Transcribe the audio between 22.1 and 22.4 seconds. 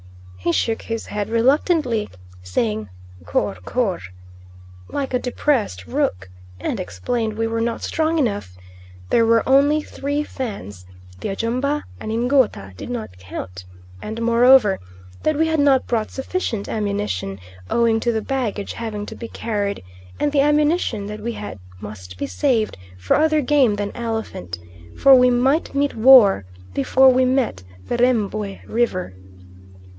be